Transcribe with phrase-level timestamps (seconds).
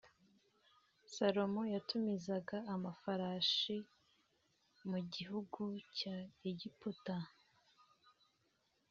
[1.13, 3.77] Salomo yatumizaga amafarashi
[4.89, 5.63] mu gihugu
[5.97, 6.15] cya
[6.49, 7.15] Egiputa